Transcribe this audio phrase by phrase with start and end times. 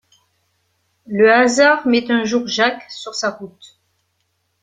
[1.05, 3.79] Le hasard met un jour Jack sur sa route.